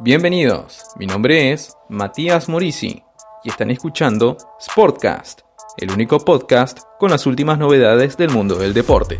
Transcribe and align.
Bienvenidos, 0.00 0.82
mi 0.96 1.06
nombre 1.06 1.52
es 1.52 1.76
Matías 1.88 2.48
Morisi 2.48 3.02
y 3.44 3.50
están 3.50 3.70
escuchando 3.70 4.36
Sportcast, 4.60 5.42
el 5.76 5.90
único 5.90 6.18
podcast 6.18 6.80
con 6.98 7.10
las 7.10 7.26
últimas 7.26 7.58
novedades 7.58 8.16
del 8.16 8.30
mundo 8.30 8.54
del 8.56 8.72
deporte. 8.72 9.18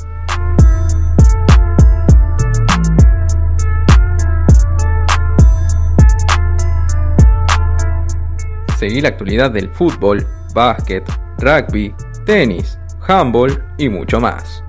Seguí 8.78 9.02
la 9.02 9.08
actualidad 9.08 9.50
del 9.50 9.70
fútbol, 9.74 10.26
básquet, 10.54 11.04
rugby, 11.38 11.94
tenis, 12.24 12.78
handball 13.06 13.62
y 13.76 13.90
mucho 13.90 14.18
más. 14.18 14.64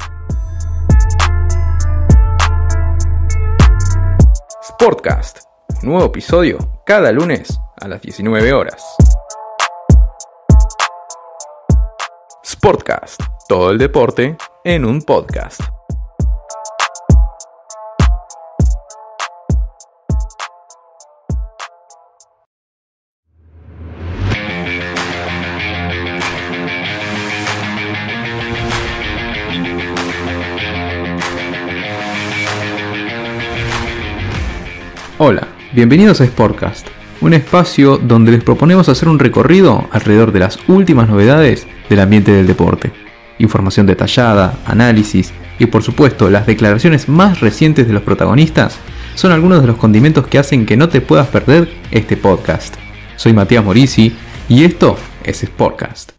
Sportcast, 4.82 5.42
nuevo 5.84 6.08
episodio 6.08 6.58
cada 6.88 7.12
lunes 7.12 7.56
a 7.80 7.88
las 7.88 8.02
19 8.02 8.52
horas. 8.52 8.84
Sportcast, 12.44 13.22
todo 13.48 13.70
el 13.70 13.78
deporte 13.78 14.38
en 14.64 14.86
un 14.86 15.04
podcast. 15.04 15.62
Hola, 35.24 35.50
bienvenidos 35.72 36.20
a 36.20 36.26
Sportcast, 36.26 36.88
un 37.22 37.36
espacio 37.36 38.00
donde 38.00 38.32
les 38.32 38.44
proponemos 38.44 38.90
hacer 38.90 39.08
un 39.08 39.20
recorrido 39.20 39.88
alrededor 39.92 40.32
de 40.32 40.40
las 40.40 40.58
últimas 40.68 41.08
novedades 41.08 41.68
del 41.92 42.00
ambiente 42.00 42.32
del 42.32 42.48
deporte. 42.48 42.92
Información 43.38 43.86
detallada, 43.86 44.58
análisis 44.66 45.32
y 45.60 45.68
por 45.68 45.84
supuesto 45.84 46.32
las 46.32 46.48
declaraciones 46.48 47.08
más 47.08 47.40
recientes 47.40 47.86
de 47.86 47.94
los 47.94 48.02
protagonistas 48.02 48.80
son 49.14 49.32
algunos 49.32 49.62
de 49.62 49.68
los 49.68 49.78
condimentos 49.78 50.26
que 50.26 50.40
hacen 50.40 50.66
que 50.66 50.76
no 50.76 50.90
te 50.90 51.02
puedas 51.02 51.28
perder 51.28 51.72
este 51.92 52.18
podcast. 52.18 52.74
Soy 53.16 53.34
Matías 53.34 53.64
Morisi 53.64 54.16
y 54.50 54.64
esto 54.64 54.98
es 55.24 55.42
Sportcast. 55.42 56.14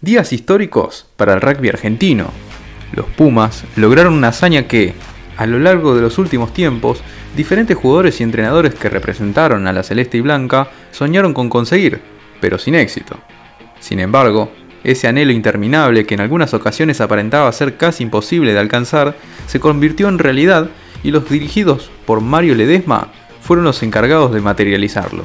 Días 0.00 0.32
históricos 0.32 1.06
para 1.18 1.34
el 1.34 1.42
rugby 1.42 1.68
argentino, 1.68 2.30
los 2.92 3.06
Pumas 3.06 3.64
lograron 3.76 4.14
una 4.14 4.28
hazaña 4.28 4.66
que, 4.66 4.94
a 5.36 5.46
lo 5.46 5.58
largo 5.58 5.94
de 5.94 6.02
los 6.02 6.18
últimos 6.18 6.52
tiempos, 6.52 7.02
diferentes 7.36 7.76
jugadores 7.76 8.20
y 8.20 8.24
entrenadores 8.24 8.74
que 8.74 8.88
representaron 8.88 9.66
a 9.66 9.72
la 9.72 9.82
Celeste 9.82 10.18
y 10.18 10.20
Blanca 10.20 10.70
soñaron 10.92 11.34
con 11.34 11.48
conseguir, 11.48 12.00
pero 12.40 12.58
sin 12.58 12.74
éxito. 12.74 13.18
Sin 13.80 14.00
embargo, 14.00 14.50
ese 14.84 15.08
anhelo 15.08 15.32
interminable 15.32 16.06
que 16.06 16.14
en 16.14 16.20
algunas 16.20 16.54
ocasiones 16.54 17.00
aparentaba 17.00 17.50
ser 17.52 17.76
casi 17.76 18.04
imposible 18.04 18.52
de 18.52 18.60
alcanzar, 18.60 19.16
se 19.46 19.60
convirtió 19.60 20.08
en 20.08 20.18
realidad 20.18 20.70
y 21.02 21.10
los 21.10 21.28
dirigidos 21.28 21.90
por 22.06 22.20
Mario 22.20 22.54
Ledesma 22.54 23.08
fueron 23.40 23.64
los 23.64 23.82
encargados 23.82 24.32
de 24.32 24.40
materializarlo. 24.40 25.24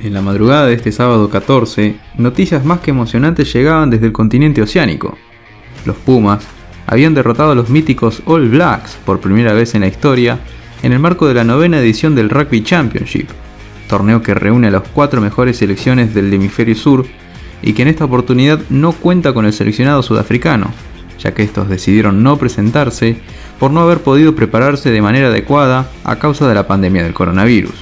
En 0.00 0.12
la 0.12 0.20
madrugada 0.20 0.66
de 0.66 0.74
este 0.74 0.92
sábado 0.92 1.30
14, 1.30 1.96
noticias 2.18 2.64
más 2.64 2.80
que 2.80 2.90
emocionantes 2.90 3.52
llegaban 3.52 3.90
desde 3.90 4.06
el 4.06 4.12
continente 4.12 4.60
oceánico. 4.60 5.16
Los 5.86 5.96
Pumas 5.96 6.46
habían 6.86 7.14
derrotado 7.14 7.52
a 7.52 7.54
los 7.54 7.70
míticos 7.70 8.22
All 8.26 8.48
Blacks 8.48 8.98
por 9.04 9.20
primera 9.20 9.52
vez 9.52 9.74
en 9.74 9.82
la 9.82 9.88
historia 9.88 10.38
en 10.82 10.92
el 10.92 10.98
marco 10.98 11.26
de 11.26 11.34
la 11.34 11.44
novena 11.44 11.80
edición 11.80 12.14
del 12.14 12.30
Rugby 12.30 12.62
Championship, 12.62 13.28
torneo 13.88 14.22
que 14.22 14.34
reúne 14.34 14.68
a 14.68 14.70
las 14.70 14.82
cuatro 14.92 15.20
mejores 15.20 15.56
selecciones 15.56 16.14
del 16.14 16.32
hemisferio 16.32 16.74
sur 16.74 17.06
y 17.62 17.72
que 17.72 17.82
en 17.82 17.88
esta 17.88 18.04
oportunidad 18.04 18.60
no 18.70 18.92
cuenta 18.92 19.32
con 19.32 19.46
el 19.46 19.52
seleccionado 19.52 20.02
sudafricano, 20.02 20.70
ya 21.18 21.34
que 21.34 21.42
estos 21.42 21.68
decidieron 21.68 22.22
no 22.22 22.36
presentarse 22.36 23.16
por 23.58 23.70
no 23.70 23.80
haber 23.80 23.98
podido 23.98 24.34
prepararse 24.34 24.90
de 24.90 25.02
manera 25.02 25.28
adecuada 25.28 25.90
a 26.04 26.16
causa 26.16 26.46
de 26.48 26.54
la 26.54 26.66
pandemia 26.66 27.02
del 27.02 27.14
coronavirus. 27.14 27.74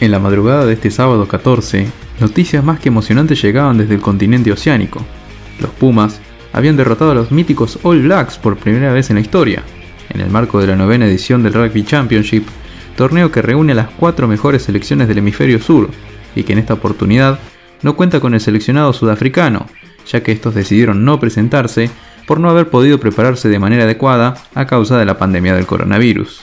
En 0.00 0.10
la 0.10 0.18
madrugada 0.18 0.66
de 0.66 0.74
este 0.74 0.90
sábado 0.90 1.26
14, 1.26 1.86
noticias 2.20 2.62
más 2.62 2.78
que 2.80 2.88
emocionantes 2.88 3.42
llegaban 3.42 3.78
desde 3.78 3.94
el 3.94 4.00
continente 4.00 4.52
oceánico. 4.52 5.04
Los 5.58 5.70
Pumas 5.70 6.20
habían 6.56 6.76
derrotado 6.76 7.10
a 7.10 7.14
los 7.14 7.30
míticos 7.30 7.78
All 7.82 8.02
Blacks 8.02 8.38
por 8.38 8.56
primera 8.56 8.90
vez 8.90 9.10
en 9.10 9.16
la 9.16 9.20
historia, 9.20 9.62
en 10.08 10.22
el 10.22 10.30
marco 10.30 10.58
de 10.58 10.66
la 10.66 10.74
novena 10.74 11.06
edición 11.06 11.42
del 11.42 11.52
Rugby 11.52 11.84
Championship, 11.84 12.46
torneo 12.96 13.30
que 13.30 13.42
reúne 13.42 13.72
a 13.72 13.76
las 13.76 13.90
cuatro 13.90 14.26
mejores 14.26 14.62
selecciones 14.62 15.06
del 15.06 15.18
hemisferio 15.18 15.60
sur, 15.60 15.90
y 16.34 16.44
que 16.44 16.54
en 16.54 16.58
esta 16.58 16.72
oportunidad 16.72 17.38
no 17.82 17.94
cuenta 17.94 18.20
con 18.20 18.32
el 18.32 18.40
seleccionado 18.40 18.94
sudafricano, 18.94 19.66
ya 20.10 20.22
que 20.22 20.32
estos 20.32 20.54
decidieron 20.54 21.04
no 21.04 21.20
presentarse 21.20 21.90
por 22.26 22.40
no 22.40 22.48
haber 22.48 22.70
podido 22.70 22.98
prepararse 22.98 23.50
de 23.50 23.58
manera 23.58 23.84
adecuada 23.84 24.34
a 24.54 24.66
causa 24.66 24.98
de 24.98 25.04
la 25.04 25.18
pandemia 25.18 25.54
del 25.54 25.66
coronavirus. 25.66 26.40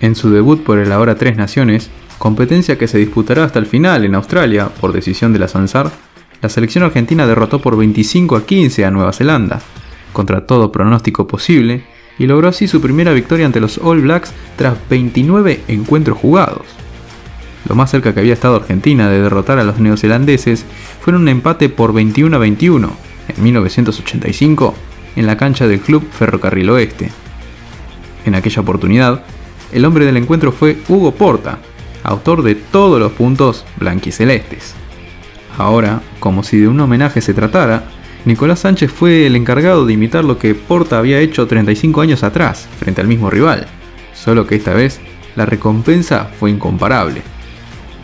En 0.00 0.16
su 0.16 0.30
debut 0.30 0.64
por 0.64 0.80
el 0.80 0.90
ahora 0.90 1.14
Tres 1.14 1.36
Naciones, 1.36 1.88
competencia 2.18 2.78
que 2.78 2.88
se 2.88 2.98
disputará 2.98 3.44
hasta 3.44 3.60
el 3.60 3.66
final 3.66 4.04
en 4.04 4.16
Australia 4.16 4.70
por 4.80 4.92
decisión 4.92 5.32
de 5.32 5.38
la 5.38 5.46
Sansar, 5.46 5.92
la 6.42 6.48
selección 6.48 6.84
argentina 6.84 7.26
derrotó 7.26 7.60
por 7.60 7.76
25 7.76 8.36
a 8.36 8.46
15 8.46 8.84
a 8.84 8.90
Nueva 8.90 9.12
Zelanda, 9.12 9.60
contra 10.12 10.46
todo 10.46 10.72
pronóstico 10.72 11.26
posible, 11.26 11.84
y 12.18 12.26
logró 12.26 12.48
así 12.48 12.68
su 12.68 12.80
primera 12.80 13.12
victoria 13.12 13.46
ante 13.46 13.60
los 13.60 13.78
All 13.78 14.02
Blacks 14.02 14.32
tras 14.56 14.76
29 14.88 15.62
encuentros 15.68 16.18
jugados. 16.18 16.66
Lo 17.68 17.74
más 17.74 17.90
cerca 17.90 18.14
que 18.14 18.20
había 18.20 18.32
estado 18.32 18.56
Argentina 18.56 19.08
de 19.08 19.22
derrotar 19.22 19.58
a 19.58 19.64
los 19.64 19.78
neozelandeses 19.78 20.64
fue 21.00 21.12
en 21.12 21.20
un 21.20 21.28
empate 21.28 21.68
por 21.68 21.92
21 21.92 22.34
a 22.34 22.38
21 22.38 22.90
en 23.28 23.42
1985 23.42 24.74
en 25.16 25.26
la 25.26 25.36
cancha 25.36 25.66
del 25.66 25.80
Club 25.80 26.06
Ferrocarril 26.10 26.70
Oeste. 26.70 27.10
En 28.24 28.34
aquella 28.34 28.62
oportunidad, 28.62 29.24
el 29.72 29.84
hombre 29.84 30.04
del 30.04 30.16
encuentro 30.16 30.52
fue 30.52 30.78
Hugo 30.88 31.12
Porta, 31.12 31.58
autor 32.02 32.42
de 32.42 32.54
todos 32.54 32.98
los 32.98 33.12
puntos 33.12 33.64
blanquicelestes. 33.76 34.74
Ahora, 35.58 36.00
como 36.18 36.42
si 36.42 36.58
de 36.58 36.68
un 36.68 36.80
homenaje 36.80 37.20
se 37.20 37.34
tratara, 37.34 37.84
Nicolás 38.24 38.60
Sánchez 38.60 38.90
fue 38.90 39.26
el 39.26 39.36
encargado 39.36 39.86
de 39.86 39.94
imitar 39.94 40.24
lo 40.24 40.38
que 40.38 40.54
Porta 40.54 40.98
había 40.98 41.20
hecho 41.20 41.46
35 41.46 42.00
años 42.00 42.22
atrás, 42.22 42.68
frente 42.78 43.00
al 43.00 43.08
mismo 43.08 43.30
rival, 43.30 43.66
solo 44.14 44.46
que 44.46 44.56
esta 44.56 44.74
vez 44.74 45.00
la 45.36 45.46
recompensa 45.46 46.28
fue 46.38 46.50
incomparable. 46.50 47.22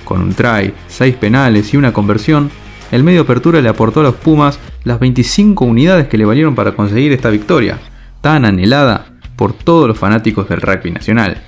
Con 0.05 0.23
un 0.23 0.33
try, 0.33 0.73
6 0.89 1.17
penales 1.17 1.75
y 1.75 1.77
una 1.77 1.93
conversión, 1.93 2.51
el 2.93 3.03
medio 3.03 3.23
apertura 3.23 3.61
le 3.61 3.69
aportó 3.69 4.01
a 4.01 4.05
los 4.05 4.15
Pumas 4.15 4.59
las 4.85 5.01
25 5.01 5.65
unidades 5.65 6.09
que 6.09 6.17
le 6.17 6.25
valieron 6.25 6.55
para 6.55 6.73
conseguir 6.73 7.13
esta 7.13 7.31
victoria, 7.31 7.79
tan 8.21 8.45
anhelada 8.45 9.07
por 9.35 9.53
todos 9.53 9.89
los 9.89 9.99
fanáticos 9.99 10.49
del 10.49 10.63
rugby 10.63 10.93
nacional. 10.93 11.43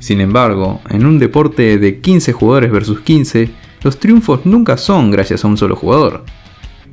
Sin 0.00 0.20
embargo, 0.20 0.82
en 0.90 1.06
un 1.06 1.18
deporte 1.18 1.78
de 1.78 2.00
15 2.00 2.32
jugadores 2.32 2.70
versus 2.70 3.00
15, 3.00 3.50
los 3.84 3.98
triunfos 3.98 4.46
nunca 4.46 4.76
son 4.78 5.10
gracias 5.10 5.44
a 5.44 5.48
un 5.48 5.56
solo 5.56 5.76
jugador. 5.76 6.24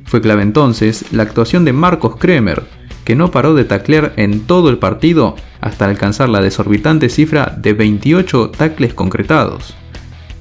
Fue 0.04 0.20
clave 0.20 0.42
entonces 0.42 1.06
la 1.10 1.22
actuación 1.22 1.64
de 1.64 1.72
Marcos 1.72 2.16
Kremer, 2.16 2.62
que 3.04 3.16
no 3.16 3.30
paró 3.30 3.54
de 3.54 3.64
taclear 3.64 4.12
en 4.16 4.40
todo 4.42 4.68
el 4.68 4.78
partido 4.78 5.34
hasta 5.60 5.86
alcanzar 5.86 6.28
la 6.28 6.42
desorbitante 6.42 7.08
cifra 7.08 7.56
de 7.56 7.72
28 7.72 8.50
tacles 8.50 8.94
concretados. 8.94 9.74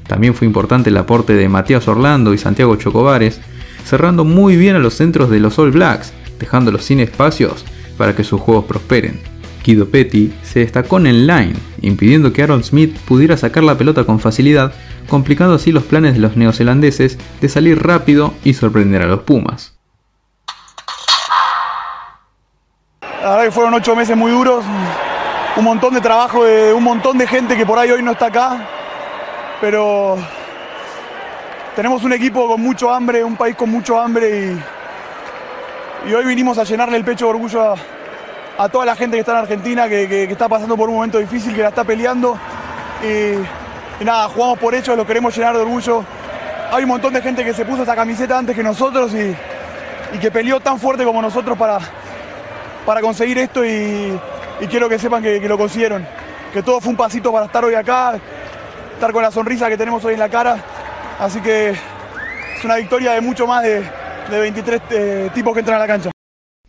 También 0.08 0.36
fue 0.36 0.46
importante 0.46 0.90
el 0.90 0.98
aporte 0.98 1.34
de 1.34 1.48
Matías 1.48 1.88
Orlando 1.88 2.34
y 2.34 2.38
Santiago 2.38 2.76
Chocobares, 2.76 3.40
cerrando 3.86 4.26
muy 4.26 4.58
bien 4.58 4.76
a 4.76 4.80
los 4.80 4.96
centros 4.96 5.30
de 5.30 5.40
los 5.40 5.58
All 5.58 5.72
Blacks, 5.72 6.12
dejándolos 6.38 6.84
sin 6.84 7.00
espacios 7.00 7.64
para 7.98 8.14
que 8.14 8.26
sus 8.26 8.42
juegos 8.42 8.66
prosperen. 8.66 9.22
Guido 9.64 9.88
Petty 9.88 10.34
se 10.44 10.60
destacó 10.60 10.98
en 10.98 11.08
el 11.08 11.28
line, 11.28 11.54
impidiendo 11.82 12.34
que 12.34 12.44
Aaron 12.44 12.64
Smith 12.64 12.98
pudiera 13.06 13.38
sacar 13.38 13.64
la 13.64 13.78
pelota 13.78 14.04
con 14.04 14.20
facilidad 14.20 14.74
complicando 15.08 15.56
así 15.56 15.72
los 15.72 15.84
planes 15.84 16.14
de 16.14 16.20
los 16.20 16.38
neozelandeses 16.38 17.18
de 17.42 17.50
salir 17.50 17.82
rápido 17.82 18.34
y 18.44 18.54
sorprender 18.54 19.02
a 19.02 19.08
los 19.08 19.22
Pumas. 19.22 19.78
La 23.24 23.44
que 23.44 23.52
fueron 23.52 23.74
ocho 23.74 23.96
meses 23.96 24.18
muy 24.18 24.32
duros, 24.32 24.64
un 25.56 25.64
montón 25.64 25.94
de 25.94 26.02
trabajo 26.02 26.44
de 26.44 26.74
un 26.74 26.84
montón 26.84 27.18
de 27.18 27.28
gente 27.28 27.56
que 27.56 27.66
por 27.66 27.78
ahí 27.78 27.92
hoy 27.92 28.02
no 28.02 28.12
está 28.12 28.28
acá, 28.28 28.68
pero 29.60 30.18
tenemos 31.76 32.04
un 32.04 32.14
equipo 32.14 32.48
con 32.48 32.62
mucho 32.62 32.92
hambre, 32.92 33.24
un 33.24 33.36
país 33.36 33.56
con 33.56 33.70
mucho 33.70 34.00
hambre 34.00 34.58
y, 36.06 36.10
y 36.10 36.14
hoy 36.14 36.26
vinimos 36.26 36.58
a 36.58 36.64
llenarle 36.64 36.98
el 36.98 37.04
pecho 37.04 37.26
de 37.26 37.32
orgullo 37.32 37.74
a, 37.74 37.76
toda 38.70 38.86
la 38.86 38.96
gente 38.96 39.16
que 39.16 39.22
está 39.22 39.32
en 39.32 39.38
Argentina, 39.40 39.88
que, 39.88 40.24
está 40.24 40.48
pasando 40.48 40.78
por 40.78 40.90
un 40.90 40.96
momento 40.96 41.20
difícil, 41.20 41.56
que 41.56 41.62
la 41.62 41.70
está 41.70 41.84
peleando. 41.84 42.38
Y, 43.04 44.04
nada, 44.04 44.28
jugamos 44.30 44.60
por 44.60 44.76
hecho, 44.76 44.96
lo 44.96 45.06
queremos 45.06 45.36
llenar 45.36 45.56
de 45.56 45.62
orgullo. 45.62 46.04
Hay 46.72 46.84
un 46.84 46.90
montón 46.90 47.14
de 47.14 47.22
gente 47.22 47.44
que 47.44 47.54
se 47.54 47.66
puso 47.66 47.82
esta 47.82 47.96
camiseta 47.96 48.38
antes 48.38 48.56
que 48.56 48.64
nosotros 48.64 49.12
y, 49.14 49.36
que 50.20 50.32
peleó 50.32 50.60
tan 50.60 50.78
fuerte 50.78 51.06
como 51.06 51.22
nosotros 51.22 51.58
para, 51.58 51.80
para 52.86 53.02
conseguir 53.02 53.38
esto 53.38 53.66
y, 53.66 54.20
quiero 54.70 54.88
que 54.88 55.00
sepan 55.00 55.24
que, 55.24 55.40
lo 55.40 55.58
consiguieron, 55.58 56.06
que 56.54 56.62
todo 56.62 56.80
fue 56.80 56.92
un 56.92 56.98
pasito 56.98 57.32
para 57.32 57.46
estar 57.46 57.64
hoy 57.66 57.76
acá, 57.76 58.20
estar 58.94 59.12
con 59.12 59.24
la 59.24 59.32
sonrisa 59.32 59.70
que 59.70 59.78
tenemos 59.78 60.04
hoy 60.06 60.14
en 60.14 60.20
la 60.20 60.30
cara, 60.30 60.58
así 61.20 61.42
que 61.42 61.70
es 61.72 62.66
una 62.66 62.76
victoria 62.76 63.14
de 63.14 63.22
mucho 63.22 63.48
más 63.48 63.64
de, 63.64 63.84
23 64.30 64.82
eh, 64.92 65.30
tipos 65.34 65.54
que 65.54 65.60
entran 65.60 65.78
a 65.78 65.80
la 65.80 65.88
cancha. 65.88 66.11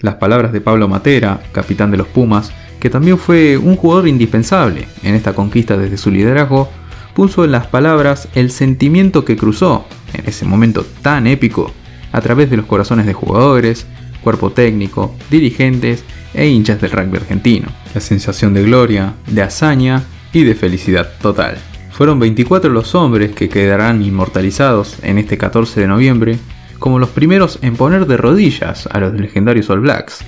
Las 0.03 0.17
palabras 0.17 0.53
de 0.53 0.61
Pablo 0.61 0.89
Matera, 0.89 1.41
capitán 1.53 1.93
de 1.93 1.97
los 1.97 2.09
Pumas, 2.09 2.53
que 2.81 2.91
también 2.91 3.19
fue 3.19 3.57
un 3.57 3.77
jugador 3.77 4.09
indispensable 4.09 4.89
en 5.05 5.15
esta 5.15 5.33
conquista 5.33 5.77
desde 5.77 5.97
su 5.97 6.11
liderazgo, 6.11 6.69
puso 7.15 7.45
en 7.45 7.53
las 7.53 7.69
palabras 7.69 8.29
el 8.35 8.51
sentimiento 8.51 9.25
que 9.25 9.37
cruzó 9.37 9.87
en 10.13 10.25
ese 10.27 10.45
momento 10.45 10.85
tan 11.03 11.29
épico 11.29 11.71
a 12.11 12.21
través 12.21 12.51
de 12.51 12.57
los 12.57 12.67
corazones 12.67 13.07
de 13.07 13.13
jugadores, 13.13 13.87
cuerpo 14.25 14.51
técnico, 14.51 15.15
dirigentes 15.31 16.05
e 16.35 16.49
hinchas 16.49 16.81
del 16.81 16.91
rugby 16.91 17.19
argentino. 17.19 17.69
La 17.95 18.01
sensación 18.01 18.55
de 18.55 18.65
gloria, 18.65 19.15
de 19.29 19.43
hazaña 19.43 20.03
y 20.33 20.43
de 20.43 20.57
felicidad 20.57 21.11
total. 21.21 21.59
Fueron 21.93 22.19
24 22.19 22.73
los 22.73 22.97
hombres 22.97 23.33
que 23.33 23.49
quedarán 23.49 24.03
inmortalizados 24.03 24.97
en 25.03 25.19
este 25.19 25.39
14 25.39 25.81
de 25.81 25.87
noviembre 25.87 26.39
como 26.83 26.99
los 26.99 27.11
primeros 27.11 27.61
en 27.63 27.77
poner 27.77 28.07
de 28.07 28.17
rodillas 28.17 28.89
a 28.91 28.99
los 28.99 29.15
legendarios 29.15 29.71
All 29.71 29.79
Blacks. 29.79 30.25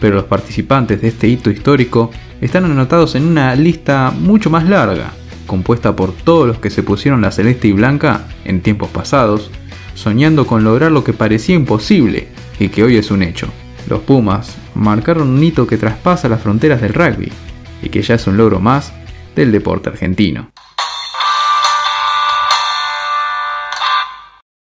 Pero 0.00 0.14
los 0.14 0.24
participantes 0.24 1.02
de 1.02 1.08
este 1.08 1.28
hito 1.28 1.50
histórico 1.50 2.10
están 2.40 2.64
anotados 2.64 3.14
en 3.14 3.26
una 3.26 3.54
lista 3.54 4.10
mucho 4.10 4.48
más 4.48 4.66
larga, 4.66 5.12
compuesta 5.46 5.94
por 5.94 6.12
todos 6.12 6.46
los 6.46 6.58
que 6.58 6.70
se 6.70 6.82
pusieron 6.82 7.20
la 7.20 7.30
celeste 7.30 7.68
y 7.68 7.72
blanca 7.72 8.22
en 8.46 8.62
tiempos 8.62 8.88
pasados, 8.88 9.50
soñando 9.94 10.46
con 10.46 10.64
lograr 10.64 10.90
lo 10.90 11.04
que 11.04 11.12
parecía 11.12 11.56
imposible 11.56 12.28
y 12.58 12.70
que 12.70 12.84
hoy 12.84 12.96
es 12.96 13.10
un 13.10 13.22
hecho. 13.22 13.48
Los 13.86 14.00
Pumas 14.00 14.56
marcaron 14.74 15.28
un 15.28 15.44
hito 15.44 15.66
que 15.66 15.76
traspasa 15.76 16.26
las 16.26 16.40
fronteras 16.40 16.80
del 16.80 16.94
rugby 16.94 17.30
y 17.82 17.90
que 17.90 18.00
ya 18.00 18.14
es 18.14 18.26
un 18.26 18.38
logro 18.38 18.60
más 18.60 18.94
del 19.36 19.52
deporte 19.52 19.90
argentino. 19.90 20.51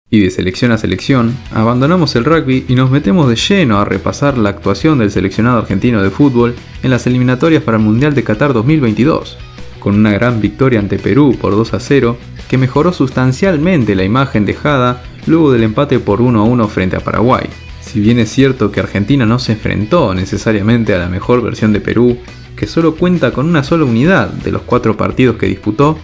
Y 0.10 0.22
de 0.22 0.32
selección 0.32 0.72
a 0.72 0.78
selección, 0.78 1.36
abandonamos 1.54 2.16
el 2.16 2.26
rugby 2.26 2.66
y 2.68 2.76
nos 2.76 2.90
metemos 2.92 3.28
de 3.30 3.36
lleno 3.36 3.80
a 3.80 3.86
repasar 3.86 4.38
la 4.38 4.50
actuación 4.50 5.00
del 5.00 5.12
seleccionado 5.12 5.60
argentino 5.60 6.02
de 6.02 6.10
fútbol 6.10 6.56
en 6.82 6.92
las 6.92 7.08
eliminatorias 7.08 7.64
para 7.64 7.78
el 7.78 7.84
Mundial 7.84 8.16
de 8.16 8.24
Qatar 8.24 8.54
2022 8.54 9.38
con 9.88 9.96
una 9.96 10.12
gran 10.12 10.42
victoria 10.42 10.80
ante 10.80 11.00
Perú 11.00 11.38
por 11.40 11.56
2 11.56 11.74
a 11.74 11.80
0, 11.80 12.18
que 12.50 12.58
mejoró 12.58 12.92
sustancialmente 12.92 13.96
la 13.96 14.04
imagen 14.04 14.46
dejada 14.46 15.02
luego 15.26 15.52
del 15.52 15.64
empate 15.64 16.00
por 16.00 16.20
1 16.20 16.42
a 16.42 16.44
1 16.44 16.68
frente 16.68 16.98
a 16.98 17.00
Paraguay. 17.00 17.48
Si 17.80 18.02
bien 18.02 18.20
es 18.20 18.30
cierto 18.30 18.70
que 18.70 18.82
Argentina 18.82 19.26
no 19.26 19.40
se 19.40 19.54
enfrentó 19.54 20.14
necesariamente 20.14 20.94
a 20.94 20.98
la 20.98 21.08
mejor 21.08 21.42
versión 21.42 21.72
de 21.72 21.80
Perú, 21.80 22.18
que 22.58 22.68
solo 22.68 22.96
cuenta 22.96 23.32
con 23.32 23.48
una 23.48 23.64
sola 23.64 23.86
unidad 23.86 24.28
de 24.28 24.52
los 24.52 24.64
cuatro 24.64 24.98
partidos 24.98 25.38
que 25.38 25.46
disputó, 25.46 25.98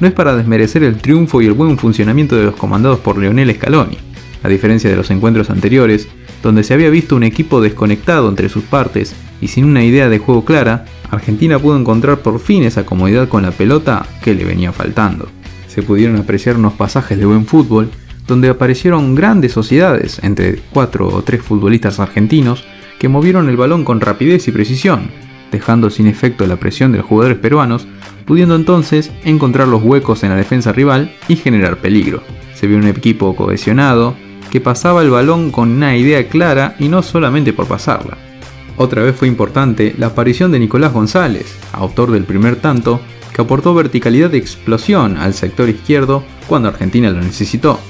no 0.00 0.06
es 0.06 0.12
para 0.12 0.36
desmerecer 0.36 0.82
el 0.82 0.96
triunfo 0.96 1.42
y 1.42 1.46
el 1.46 1.52
buen 1.52 1.78
funcionamiento 1.78 2.36
de 2.36 2.44
los 2.44 2.56
comandados 2.56 3.00
por 3.00 3.18
Leonel 3.18 3.54
Scaloni, 3.54 3.98
a 4.42 4.48
diferencia 4.48 4.90
de 4.90 4.96
los 4.96 5.10
encuentros 5.10 5.50
anteriores, 5.50 6.08
donde 6.42 6.62
se 6.62 6.74
había 6.74 6.90
visto 6.90 7.16
un 7.16 7.24
equipo 7.24 7.60
desconectado 7.60 8.28
entre 8.28 8.48
sus 8.48 8.64
partes 8.64 9.14
y 9.40 9.48
sin 9.48 9.64
una 9.64 9.84
idea 9.84 10.08
de 10.08 10.18
juego 10.18 10.44
clara, 10.44 10.84
Argentina 11.10 11.58
pudo 11.58 11.78
encontrar 11.78 12.18
por 12.20 12.38
fin 12.38 12.62
esa 12.62 12.86
comodidad 12.86 13.28
con 13.28 13.42
la 13.42 13.50
pelota 13.50 14.06
que 14.22 14.34
le 14.34 14.44
venía 14.44 14.72
faltando. 14.72 15.28
Se 15.66 15.82
pudieron 15.82 16.16
apreciar 16.16 16.56
unos 16.56 16.74
pasajes 16.74 17.18
de 17.18 17.26
buen 17.26 17.46
fútbol 17.46 17.90
donde 18.26 18.48
aparecieron 18.48 19.14
grandes 19.14 19.52
sociedades 19.52 20.20
entre 20.22 20.60
cuatro 20.72 21.08
o 21.08 21.22
tres 21.22 21.42
futbolistas 21.42 21.98
argentinos 21.98 22.64
que 22.98 23.08
movieron 23.08 23.48
el 23.48 23.56
balón 23.56 23.84
con 23.84 24.00
rapidez 24.00 24.46
y 24.48 24.52
precisión, 24.52 25.10
dejando 25.50 25.90
sin 25.90 26.06
efecto 26.06 26.46
la 26.46 26.56
presión 26.56 26.92
de 26.92 26.98
los 26.98 27.06
jugadores 27.06 27.38
peruanos, 27.38 27.86
pudiendo 28.26 28.56
entonces 28.56 29.10
encontrar 29.24 29.68
los 29.68 29.82
huecos 29.82 30.22
en 30.22 30.30
la 30.30 30.36
defensa 30.36 30.72
rival 30.72 31.14
y 31.28 31.36
generar 31.36 31.78
peligro. 31.78 32.22
Se 32.54 32.66
vio 32.66 32.78
un 32.78 32.86
equipo 32.86 33.34
cohesionado 33.34 34.14
que 34.50 34.60
pasaba 34.60 35.02
el 35.02 35.10
balón 35.10 35.50
con 35.50 35.70
una 35.70 35.96
idea 35.96 36.28
clara 36.28 36.74
y 36.78 36.88
no 36.88 37.02
solamente 37.02 37.52
por 37.52 37.66
pasarla. 37.66 38.16
Otra 38.76 39.02
vez 39.02 39.16
fue 39.16 39.28
importante 39.28 39.94
la 39.98 40.06
aparición 40.06 40.52
de 40.52 40.60
Nicolás 40.60 40.92
González, 40.92 41.58
autor 41.72 42.12
del 42.12 42.24
primer 42.24 42.56
tanto, 42.56 43.00
que 43.34 43.42
aportó 43.42 43.74
verticalidad 43.74 44.30
de 44.30 44.38
explosión 44.38 45.16
al 45.16 45.34
sector 45.34 45.68
izquierdo 45.68 46.22
cuando 46.46 46.68
Argentina 46.68 47.10
lo 47.10 47.20
necesitó, 47.20 47.80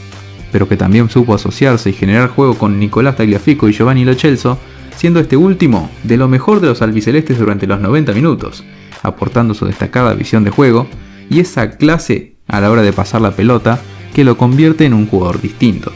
pero 0.51 0.69
que 0.69 0.77
también 0.77 1.11
supo 1.11 1.35
asociarse 1.35 1.91
y 1.91 1.95
generar 1.95 2.31
juego 2.31 2.55
con 2.55 2.79
Nicolás 2.79 3.17
Tagliafico 3.17 3.69
y 3.69 3.73
Giovanni 3.73 4.05
Lochelso, 4.05 4.59
siendo 4.99 5.21
este 5.21 5.37
último 5.37 5.89
de 6.03 6.17
lo 6.17 6.27
mejor 6.27 6.61
de 6.61 6.67
los 6.67 6.83
albicelestes 6.83 7.39
durante 7.39 7.69
los 7.69 7.81
90 7.81 8.13
minutos, 8.15 8.65
aportando 9.05 9.55
su 9.55 9.65
destacada 9.65 10.13
visión 10.13 10.43
de 10.43 10.51
juego 10.51 10.89
y 11.31 11.39
esa 11.39 11.71
clase 11.71 12.35
a 12.49 12.61
la 12.61 12.69
hora 12.69 12.83
de 12.83 12.93
pasar 12.93 13.21
la 13.21 13.31
pelota 13.31 13.79
que 14.13 14.25
lo 14.25 14.37
convierte 14.37 14.87
en 14.87 14.95
un 14.95 15.07
jugador 15.07 15.41
distinto. 15.41 15.93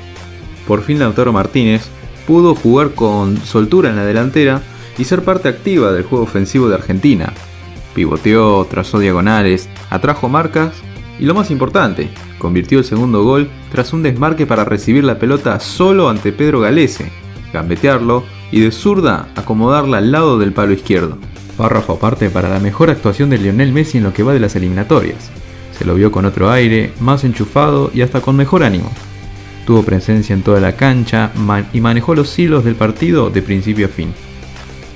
Por 0.69 0.83
fin 0.83 1.01
Lautaro 1.01 1.33
Martínez 1.33 1.89
pudo 2.29 2.55
jugar 2.55 2.93
con 2.93 3.39
soltura 3.39 3.91
en 3.91 3.97
la 3.97 4.05
delantera 4.05 4.63
y 4.97 5.03
ser 5.03 5.25
parte 5.25 5.49
activa 5.49 5.91
del 5.91 6.05
juego 6.05 6.23
ofensivo 6.23 6.69
de 6.69 6.77
Argentina. 6.77 7.33
Pivoteó, 7.97 8.65
trazó 8.71 9.01
diagonales, 9.01 9.69
atrajo 9.91 10.29
marcas 10.29 10.75
y 11.19 11.25
lo 11.25 11.35
más 11.35 11.51
importante, 11.51 12.09
convirtió 12.39 12.79
el 12.79 12.85
segundo 12.85 13.25
gol 13.25 13.51
tras 13.73 13.93
un 13.93 14.05
desmarque 14.05 14.47
para 14.47 14.65
recibir 14.65 15.03
la 15.03 15.19
pelota 15.19 15.59
solo 15.59 16.09
ante 16.09 16.31
Pedro 16.31 16.61
Galese, 16.61 17.11
gambetearlo 17.53 18.23
y 18.53 18.61
de 18.61 18.71
zurda 18.71 19.29
acomodarla 19.35 19.99
al 19.99 20.13
lado 20.13 20.39
del 20.39 20.53
palo 20.53 20.73
izquierdo. 20.73 21.19
Párrafo 21.57 21.95
aparte 21.95 22.31
para 22.31 22.49
la 22.49 22.61
mejor 22.61 22.91
actuación 22.91 23.31
de 23.31 23.39
Lionel 23.39 23.73
Messi 23.73 23.99
en 23.99 24.05
lo 24.05 24.13
que 24.13 24.23
va 24.23 24.33
de 24.33 24.41
las 24.41 24.55
eliminatorias. 24.55 25.31
Se 25.77 25.85
lo 25.85 25.95
vio 25.95 26.13
con 26.13 26.27
otro 26.27 26.51
aire, 26.51 26.93
más 27.01 27.25
enchufado 27.25 27.91
y 27.93 28.03
hasta 28.03 28.21
con 28.21 28.37
mejor 28.37 28.63
ánimo. 28.63 28.93
Tuvo 29.67 29.83
presencia 29.83 30.35
en 30.35 30.43
toda 30.43 30.61
la 30.61 30.77
cancha 30.77 31.33
y 31.73 31.81
manejó 31.81 32.15
los 32.15 32.39
hilos 32.39 32.65
del 32.65 32.75
partido 32.75 33.31
de 33.31 33.43
principio 33.43 33.87
a 33.87 33.89
fin. 33.89 34.13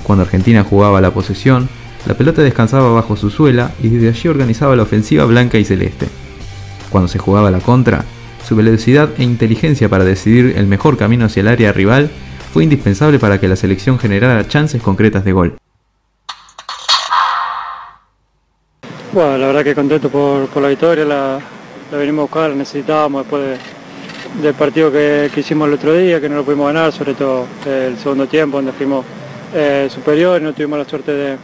Cuando 0.03 0.25
Argentina 0.25 0.62
jugaba 0.62 1.00
la 1.00 1.12
posesión, 1.12 1.69
la 2.06 2.14
pelota 2.14 2.43
descansaba 2.43 2.93
bajo 2.93 3.17
su 3.17 3.31
suela 3.31 3.73
y 3.82 3.88
desde 3.88 4.08
allí 4.08 4.29
organizaba 4.29 4.76
la 4.76 4.82
ofensiva 4.82 5.25
blanca 5.25 5.58
y 5.58 5.64
celeste. 5.64 6.08
Cuando 6.91 7.08
se 7.08 7.19
jugaba 7.19 7.50
la 7.50 7.61
contra, 7.61 8.05
su 8.47 8.55
velocidad 8.55 9.11
e 9.19 9.25
inteligencia 9.25 9.88
para 9.88 10.05
decidir 10.05 10.55
el 10.56 10.67
mejor 10.67 10.97
camino 10.97 11.25
hacia 11.25 11.41
el 11.41 11.49
área 11.49 11.73
rival 11.73 12.11
fue 12.56 12.64
indispensable 12.64 13.19
para 13.19 13.38
que 13.38 13.49
la 13.49 13.55
selección 13.55 13.99
generara 13.99 14.49
chances 14.49 14.81
concretas 14.81 15.26
de 15.26 15.32
gol. 15.32 15.58
Bueno, 19.13 19.36
la 19.36 19.46
verdad 19.48 19.63
que 19.63 19.75
contento 19.75 20.08
por, 20.08 20.63
la 20.63 20.69
victoria, 20.69 21.05
la, 21.05 21.39
venimos 21.93 22.20
a 22.20 22.22
buscar, 22.22 22.48
la 22.48 22.56
necesitábamos 22.56 23.25
después 23.25 23.58
del 24.41 24.55
partido 24.55 24.91
que, 24.91 25.31
hicimos 25.36 25.69
el 25.69 25.75
otro 25.75 25.93
día, 25.93 26.19
que 26.19 26.31
no 26.31 26.36
lo 26.36 26.44
pudimos 26.44 26.69
ganar, 26.69 26.93
sobre 26.93 27.13
todo 27.13 27.46
el 27.67 27.98
segundo 27.98 28.27
tiempo, 28.27 28.56
donde 28.56 28.72
fuimos 28.72 29.05
eh, 29.55 29.91
superior 29.91 30.41
y 30.41 30.44
no 30.44 30.55
tuvimos 30.55 30.79
la 30.79 30.86
suerte 30.86 31.39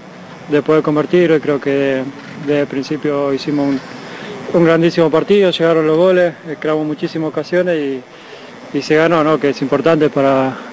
de, 0.49 0.63
poder 0.63 0.83
convertir. 0.83 1.39
creo 1.43 1.61
que 1.61 2.05
desde 2.47 2.61
el 2.61 2.67
principio 2.67 3.35
hicimos 3.35 3.79
un, 4.55 4.65
grandísimo 4.65 5.11
partido, 5.11 5.51
llegaron 5.51 5.87
los 5.87 5.99
goles, 5.99 6.33
eh, 6.49 6.57
creamos 6.59 6.87
muchísimas 6.87 7.29
ocasiones 7.29 8.03
y, 8.73 8.81
se 8.81 8.97
ganó, 8.97 9.39
que 9.39 9.51
es 9.51 9.61
importante 9.61 10.09
para, 10.09 10.72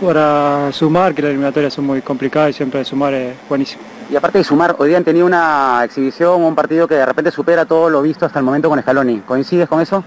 para 0.00 0.72
sumar, 0.72 1.14
que 1.14 1.22
las 1.22 1.30
eliminatorias 1.30 1.74
son 1.74 1.86
muy 1.86 2.00
complicadas 2.02 2.50
y 2.50 2.52
siempre 2.54 2.84
sumar 2.84 3.14
es 3.14 3.34
buenísimo. 3.48 3.82
Y 4.10 4.16
aparte 4.16 4.38
de 4.38 4.44
sumar, 4.44 4.74
hoy 4.78 4.88
día 4.88 4.98
han 4.98 5.04
tenido 5.04 5.26
una 5.26 5.82
exhibición, 5.84 6.42
un 6.42 6.54
partido 6.54 6.88
que 6.88 6.94
de 6.96 7.06
repente 7.06 7.30
supera 7.30 7.64
todo 7.64 7.88
lo 7.88 8.02
visto 8.02 8.26
hasta 8.26 8.38
el 8.38 8.44
momento 8.44 8.68
con 8.68 8.80
Scaloni. 8.80 9.20
¿Coincides 9.20 9.68
con 9.68 9.80
eso? 9.80 10.02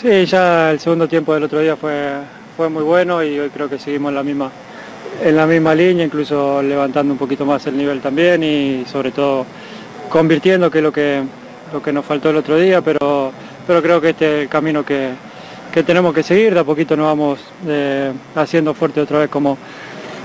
Sí, 0.00 0.26
ya 0.26 0.72
el 0.72 0.80
segundo 0.80 1.06
tiempo 1.06 1.34
del 1.34 1.44
otro 1.44 1.60
día 1.60 1.76
fue, 1.76 2.14
fue 2.56 2.68
muy 2.68 2.82
bueno 2.82 3.22
y 3.22 3.38
hoy 3.38 3.50
creo 3.50 3.68
que 3.68 3.78
seguimos 3.78 4.10
en 4.10 4.14
la 4.16 4.22
misma 4.22 4.50
en 5.22 5.36
la 5.36 5.46
misma 5.46 5.74
línea, 5.74 6.04
incluso 6.04 6.60
levantando 6.60 7.12
un 7.12 7.18
poquito 7.18 7.46
más 7.46 7.64
el 7.66 7.76
nivel 7.76 8.00
también 8.00 8.42
y 8.42 8.84
sobre 8.86 9.12
todo 9.12 9.46
convirtiendo, 10.08 10.70
que 10.70 10.78
es 10.78 10.84
lo 10.84 10.92
que, 10.92 11.22
lo 11.72 11.80
que 11.80 11.92
nos 11.92 12.04
faltó 12.04 12.30
el 12.30 12.36
otro 12.36 12.56
día, 12.56 12.80
pero, 12.80 13.30
pero 13.64 13.80
creo 13.80 14.00
que 14.00 14.10
este 14.10 14.38
es 14.38 14.42
el 14.42 14.48
camino 14.48 14.84
que, 14.84 15.10
tenemos 15.82 16.14
que 16.14 16.22
seguir, 16.22 16.54
de 16.54 16.60
a 16.60 16.64
poquito 16.64 16.96
nos 16.96 17.06
vamos 17.06 17.40
eh, 17.66 18.12
haciendo 18.34 18.74
fuerte 18.74 19.00
otra 19.00 19.18
vez 19.18 19.28
como, 19.28 19.58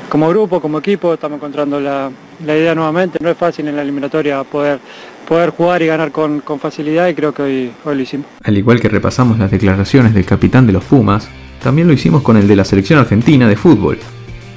como 0.08 0.30
grupo, 0.30 0.62
como 0.62 0.80
equipo, 0.80 1.14
estamos 1.14 1.38
encontrando 1.38 1.80
la, 1.80 2.12
idea 2.44 2.76
nuevamente, 2.76 3.20
no 3.22 3.30
es 3.30 3.38
fácil 3.38 3.68
en 3.68 3.76
la 3.76 3.82
eliminatoria 3.82 4.44
poder, 4.44 4.80
poder 5.28 5.50
jugar 5.50 5.82
y 5.82 5.88
ganar 5.88 6.12
con, 6.12 6.42
facilidad 6.60 7.08
y 7.08 7.16
creo 7.16 7.34
que 7.34 7.42
hoy, 7.42 7.72
hoy 7.84 7.96
lo 7.96 8.02
hicimos. 8.02 8.28
Al 8.44 8.58
igual 8.58 8.80
que 8.80 8.90
repasamos 8.90 9.40
las 9.40 9.52
declaraciones 9.52 10.14
del 10.14 10.26
capitán 10.26 10.68
de 10.68 10.74
los 10.74 10.84
Pumas, 10.84 11.28
también 11.64 11.88
lo 11.88 11.94
hicimos 11.94 12.22
con 12.22 12.38
el 12.38 12.48
de 12.48 12.56
la 12.56 12.64
selección 12.64 13.00
argentina 13.00 13.48
de 13.48 13.56
fútbol, 13.56 13.98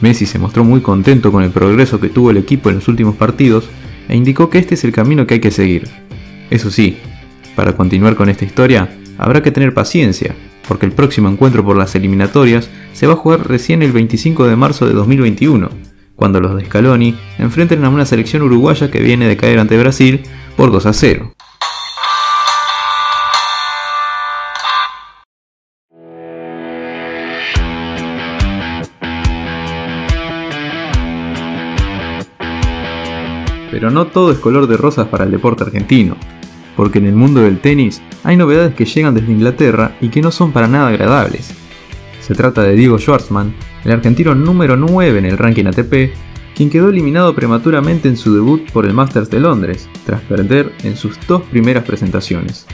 Messi 0.03 0.27
se 0.27 0.41
mostró 0.41 0.65
muy 0.65 0.81
contento 0.81 1.31
con 1.31 1.45
el 1.45 1.51
progreso 1.51 2.01
que 2.01 2.09
tuvo 2.09 2.33
el 2.33 2.37
equipo 2.37 2.69
en 2.69 2.75
los 2.75 2.89
últimos 2.89 3.15
partidos 3.15 3.69
e 4.09 4.17
indicó 4.17 4.51
que 4.51 4.59
este 4.59 4.75
es 4.75 4.83
el 4.83 4.91
camino 4.91 5.29
que 5.29 5.35
hay 5.35 5.41
que 5.41 5.53
seguir. 5.53 5.89
Eso 6.51 6.73
sí, 6.73 6.99
para 7.55 7.77
continuar 7.77 8.17
con 8.17 8.29
esta 8.29 8.45
historia 8.45 8.89
habrá 9.17 9.43
que 9.43 9.53
tener 9.53 9.73
paciencia, 9.73 10.35
porque 10.69 10.87
el 10.87 10.93
próximo 10.93 11.29
encuentro 11.29 11.65
por 11.65 11.77
las 11.77 11.95
eliminatorias 11.95 12.71
se 12.93 13.07
va 13.07 13.15
a 13.15 13.17
jugar 13.17 13.49
recién 13.49 13.83
el 13.83 13.93
25 13.93 14.47
de 14.47 14.57
marzo 14.57 14.87
de 14.87 14.95
2021, 14.95 15.69
cuando 16.17 16.41
los 16.41 16.57
de 16.57 16.65
Scaloni 16.65 17.17
enfrenten 17.39 17.85
a 17.85 17.89
una 17.89 18.07
selección 18.07 18.43
uruguaya 18.43 18.91
que 18.91 19.01
viene 19.01 19.27
de 19.27 19.37
caer 19.37 19.59
ante 19.59 19.79
Brasil 19.79 20.23
por 20.57 20.71
2 20.71 20.87
a 20.87 20.93
0. 20.93 21.33
Pero 33.71 33.91
no 33.91 34.07
todo 34.07 34.31
es 34.31 34.39
color 34.39 34.67
de 34.67 34.77
rosas 34.77 35.09
para 35.09 35.25
el 35.25 35.31
deporte 35.31 35.65
argentino, 35.65 36.17
porque 36.77 36.99
en 36.99 37.07
el 37.07 37.15
mundo 37.15 37.41
del 37.41 37.61
tenis 37.61 38.03
hay 38.25 38.37
novedades 38.37 38.75
que 38.75 38.85
llegan 38.85 39.15
desde 39.15 39.33
Inglaterra 39.33 39.97
y 40.01 40.09
que 40.09 40.23
no 40.23 40.31
son 40.31 40.53
para 40.53 40.69
nada 40.69 40.89
agradables. 40.89 41.55
Se 42.21 42.35
trata 42.35 42.63
de 42.63 42.75
Diego 42.75 42.99
Schwartzman, 42.99 43.55
el 43.85 43.93
argentino 43.93 44.35
número 44.35 44.77
9 44.77 45.19
en 45.19 45.25
el 45.25 45.39
ranking 45.39 45.67
ATP, 45.67 46.13
quien 46.55 46.71
quedó 46.71 46.91
eliminado 46.91 47.35
prematuramente 47.35 48.09
en 48.09 48.17
su 48.17 48.35
debut 48.35 48.71
por 48.71 48.87
el 48.87 48.95
Masters 48.95 49.31
de 49.31 49.41
Londres, 49.41 49.89
tras 50.07 50.21
perder 50.23 50.73
en 50.85 50.97
sus 50.97 51.19
dos 51.27 51.43
primeras 51.43 51.85
presentaciones. 51.85 52.67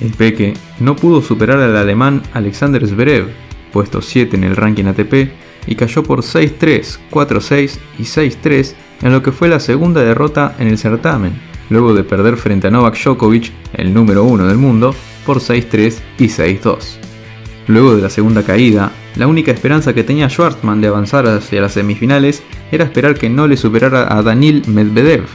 El 0.00 0.12
Peque 0.12 0.54
no 0.80 0.96
pudo 0.96 1.22
superar 1.22 1.58
al 1.58 1.76
alemán 1.76 2.22
Alexander 2.32 2.86
Zverev, 2.86 3.28
puesto 3.72 4.02
7 4.02 4.36
en 4.36 4.44
el 4.44 4.56
ranking 4.56 4.84
ATP, 4.84 5.30
y 5.66 5.74
cayó 5.74 6.02
por 6.02 6.20
6-3, 6.22 6.98
4-6 7.10 7.78
y 7.98 8.02
6-3 8.02 8.74
en 9.02 9.12
lo 9.12 9.22
que 9.22 9.32
fue 9.32 9.48
la 9.48 9.60
segunda 9.60 10.02
derrota 10.02 10.54
en 10.58 10.68
el 10.68 10.78
certamen, 10.78 11.32
luego 11.70 11.94
de 11.94 12.04
perder 12.04 12.36
frente 12.36 12.68
a 12.68 12.70
Novak 12.70 13.02
Djokovic, 13.02 13.52
el 13.74 13.92
número 13.94 14.24
1 14.24 14.46
del 14.46 14.58
mundo, 14.58 14.94
por 15.24 15.38
6-3 15.38 15.94
y 16.18 16.24
6-2. 16.24 16.96
Luego 17.68 17.94
de 17.94 18.02
la 18.02 18.10
segunda 18.10 18.42
caída, 18.42 18.92
la 19.16 19.26
única 19.26 19.52
esperanza 19.52 19.92
que 19.92 20.04
tenía 20.04 20.28
Schwartzman 20.28 20.80
de 20.80 20.88
avanzar 20.88 21.26
hacia 21.26 21.60
las 21.60 21.72
semifinales 21.72 22.42
era 22.70 22.84
esperar 22.84 23.14
que 23.14 23.28
no 23.28 23.46
le 23.46 23.56
superara 23.56 24.16
a 24.16 24.22
Danil 24.22 24.62
Medvedev, 24.66 25.26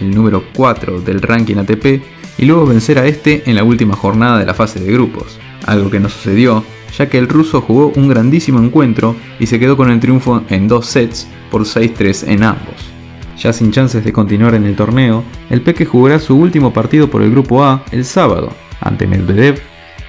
el 0.00 0.10
número 0.10 0.44
4 0.54 1.00
del 1.00 1.20
ranking 1.20 1.56
ATP, 1.56 2.02
y 2.38 2.46
luego 2.46 2.66
vencer 2.66 2.98
a 2.98 3.06
este 3.06 3.42
en 3.46 3.54
la 3.54 3.64
última 3.64 3.96
jornada 3.96 4.38
de 4.38 4.46
la 4.46 4.54
fase 4.54 4.80
de 4.80 4.92
grupos, 4.92 5.38
algo 5.66 5.90
que 5.90 6.00
no 6.00 6.08
sucedió, 6.08 6.64
ya 6.96 7.08
que 7.08 7.18
el 7.18 7.28
ruso 7.28 7.60
jugó 7.60 7.92
un 7.96 8.08
grandísimo 8.08 8.60
encuentro 8.60 9.16
y 9.38 9.46
se 9.46 9.58
quedó 9.58 9.76
con 9.76 9.90
el 9.90 10.00
triunfo 10.00 10.42
en 10.48 10.68
dos 10.68 10.86
sets 10.86 11.28
por 11.50 11.62
6-3 11.62 12.28
en 12.28 12.44
ambos. 12.44 12.93
Ya 13.38 13.52
sin 13.52 13.72
chances 13.72 14.04
de 14.04 14.12
continuar 14.12 14.54
en 14.54 14.64
el 14.64 14.76
torneo, 14.76 15.24
el 15.50 15.60
Peque 15.60 15.84
jugará 15.84 16.18
su 16.18 16.36
último 16.36 16.72
partido 16.72 17.10
por 17.10 17.22
el 17.22 17.30
Grupo 17.30 17.64
A 17.64 17.84
el 17.90 18.04
sábado, 18.04 18.50
ante 18.80 19.06
Medvedev, 19.06 19.60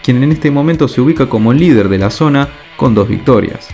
quien 0.03 0.21
en 0.23 0.31
este 0.31 0.51
momento 0.51 0.87
se 0.87 1.01
ubica 1.01 1.27
como 1.27 1.51
líder 1.51 1.89
de 1.89 1.97
la 1.97 2.11
zona 2.11 2.49
con 2.77 2.93
dos 2.93 3.07
victorias. 3.07 3.67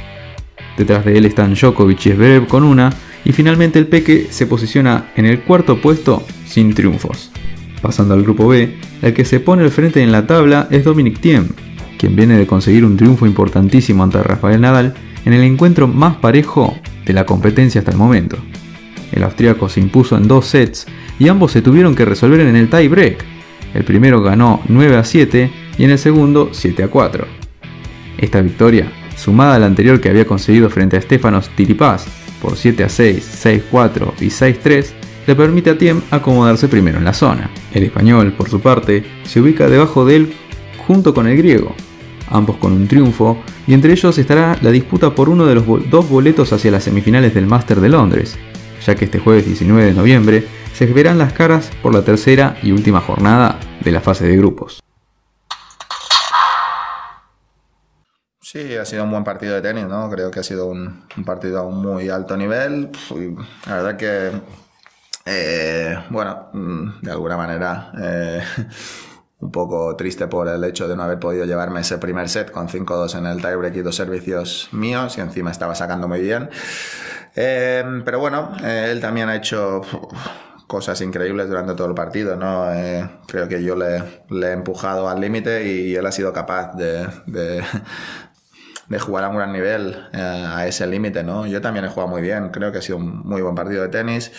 Detrás 0.77 1.03
de 1.03 1.17
él 1.17 1.25
están 1.25 1.53
Djokovic 1.53 2.05
y 2.05 2.11
Zverev 2.11 2.47
con 2.47 2.63
una, 2.63 2.91
y 3.25 3.33
finalmente 3.33 3.77
el 3.77 3.87
Peque 3.87 4.27
se 4.29 4.47
posiciona 4.47 5.11
en 5.15 5.25
el 5.25 5.41
cuarto 5.41 5.81
puesto 5.81 6.23
sin 6.45 6.73
triunfos. 6.73 7.31
Pasando 7.81 8.13
al 8.13 8.23
grupo 8.23 8.47
B, 8.47 8.77
el 9.01 9.13
que 9.13 9.25
se 9.25 9.39
pone 9.39 9.63
al 9.63 9.71
frente 9.71 10.01
en 10.01 10.11
la 10.11 10.25
tabla 10.25 10.67
es 10.71 10.83
Dominic 10.83 11.19
Thiem, 11.19 11.49
quien 11.97 12.15
viene 12.15 12.37
de 12.37 12.47
conseguir 12.47 12.85
un 12.85 12.97
triunfo 12.97 13.25
importantísimo 13.25 14.03
ante 14.03 14.23
Rafael 14.23 14.61
Nadal 14.61 14.95
en 15.25 15.33
el 15.33 15.43
encuentro 15.43 15.87
más 15.87 16.15
parejo 16.15 16.75
de 17.05 17.13
la 17.13 17.25
competencia 17.25 17.79
hasta 17.79 17.91
el 17.91 17.97
momento. 17.97 18.37
El 19.11 19.23
austríaco 19.23 19.69
se 19.69 19.79
impuso 19.79 20.17
en 20.17 20.27
dos 20.27 20.47
sets 20.47 20.85
y 21.19 21.27
ambos 21.27 21.51
se 21.51 21.61
tuvieron 21.61 21.95
que 21.95 22.05
resolver 22.05 22.39
en 22.41 22.55
el 22.55 22.69
tie 22.69 22.87
break. 22.87 23.25
El 23.73 23.83
primero 23.83 24.21
ganó 24.21 24.61
9 24.67 24.97
a 24.97 25.03
7 25.03 25.51
y 25.77 25.83
en 25.83 25.91
el 25.91 25.99
segundo 25.99 26.49
7 26.51 26.83
a 26.83 26.87
4. 26.87 27.25
Esta 28.17 28.41
victoria, 28.41 28.91
sumada 29.15 29.55
a 29.55 29.59
la 29.59 29.65
anterior 29.65 29.99
que 30.01 30.09
había 30.09 30.25
conseguido 30.25 30.69
frente 30.69 30.97
a 30.97 31.01
Stefanos 31.01 31.49
Tiripaz 31.49 32.05
por 32.41 32.57
7 32.57 32.83
a 32.83 32.89
6, 32.89 33.23
6 33.23 33.63
4 33.69 34.13
y 34.21 34.29
6 34.29 34.59
3, 34.61 34.93
le 35.27 35.35
permite 35.35 35.69
a 35.69 35.77
Tiem 35.77 36.01
acomodarse 36.09 36.67
primero 36.67 36.97
en 36.97 37.05
la 37.05 37.13
zona. 37.13 37.49
El 37.73 37.83
español, 37.83 38.33
por 38.33 38.49
su 38.49 38.59
parte, 38.59 39.03
se 39.23 39.39
ubica 39.39 39.69
debajo 39.69 40.05
de 40.05 40.15
él 40.15 40.33
junto 40.87 41.13
con 41.13 41.27
el 41.27 41.37
griego, 41.37 41.75
ambos 42.29 42.57
con 42.57 42.73
un 42.73 42.87
triunfo, 42.87 43.37
y 43.67 43.73
entre 43.73 43.93
ellos 43.93 44.17
estará 44.17 44.57
la 44.61 44.71
disputa 44.71 45.13
por 45.13 45.29
uno 45.29 45.45
de 45.45 45.55
los 45.55 45.65
dos 45.89 46.09
boletos 46.09 46.51
hacia 46.53 46.71
las 46.71 46.83
semifinales 46.83 47.33
del 47.33 47.45
Master 47.45 47.79
de 47.79 47.89
Londres, 47.89 48.37
ya 48.85 48.95
que 48.95 49.05
este 49.05 49.19
jueves 49.19 49.45
19 49.45 49.85
de 49.85 49.93
noviembre 49.93 50.47
se 50.73 50.85
verán 50.85 51.17
las 51.17 51.33
caras 51.33 51.71
por 51.81 51.93
la 51.93 52.03
tercera 52.03 52.57
y 52.63 52.71
última 52.71 53.01
jornada 53.01 53.59
de 53.83 53.91
la 53.91 54.01
fase 54.01 54.25
de 54.27 54.37
grupos. 54.37 54.81
Sí, 58.51 58.75
ha 58.75 58.83
sido 58.83 59.05
un 59.05 59.11
buen 59.11 59.23
partido 59.23 59.55
de 59.55 59.61
tenis, 59.61 59.85
¿no? 59.85 60.09
Creo 60.09 60.29
que 60.29 60.41
ha 60.41 60.43
sido 60.43 60.67
un, 60.67 61.05
partido 61.25 61.59
a 61.59 61.63
un 61.63 61.81
muy 61.81 62.09
alto 62.09 62.35
nivel. 62.35 62.89
la 63.65 63.75
verdad 63.75 63.95
que, 63.95 64.31
eh, 65.25 65.97
bueno, 66.09 66.49
mm, 66.51 67.01
de 67.01 67.11
alguna 67.11 67.37
manera, 67.37 67.93
eh, 67.97 68.43
un 69.39 69.51
poco 69.51 69.95
triste 69.95 70.27
por 70.27 70.49
el 70.49 70.63
hecho 70.65 70.87
de 70.87 70.97
no 70.97 71.03
haber 71.03 71.17
podido 71.17 71.45
llevarme 71.45 71.79
ese 71.79 71.97
primer 71.97 72.27
set 72.27 72.51
con 72.51 72.67
5-2 72.67 73.17
en 73.17 73.25
el 73.25 73.41
tiebreak 73.41 73.75
y 73.77 73.81
dos 73.81 73.95
servicios 73.95 74.67
míos 74.73 75.17
y 75.17 75.21
encima 75.21 75.51
estaba 75.51 75.73
sacando 75.73 76.09
muy 76.09 76.19
bien. 76.19 76.49
Eh, 77.35 77.83
pero 78.03 78.19
bueno, 78.19 78.55
eh, 78.63 78.89
él 78.91 78.99
también 78.99 79.29
ha 79.29 79.35
hecho 79.35 79.81
cosas 80.67 81.01
increíbles 81.01 81.47
durante 81.47 81.75
todo 81.75 81.87
el 81.87 81.93
partido, 81.93 82.35
¿no? 82.35 82.73
Eh, 82.73 83.09
creo 83.27 83.47
que 83.47 83.63
yo 83.63 83.75
le, 83.75 83.97
he 84.47 84.51
empujado 84.51 85.09
al 85.09 85.19
límite 85.19 85.65
y 85.65 85.95
él 85.95 86.05
ha 86.05 86.11
sido 86.11 86.33
capaz 86.33 86.73
de, 86.75 87.07
de, 87.25 87.61
jugar 88.99 89.23
a 89.25 89.29
un 89.29 89.37
gran 89.37 89.53
nivel 89.53 89.95
a 90.13 90.65
ese 90.67 90.85
límite, 90.87 91.23
¿no? 91.23 91.45
Yo 91.45 91.61
también 91.61 91.85
he 91.85 91.89
jugado 91.89 92.09
muy 92.09 92.21
bien, 92.21 92.49
creo 92.49 92.71
que 92.71 92.79
ha 92.79 92.81
sido 92.81 92.97
un 92.97 93.19
muy 93.25 93.41
buen 93.41 93.55
partido 93.55 93.83
de 93.83 93.89
tenis 93.89 94.31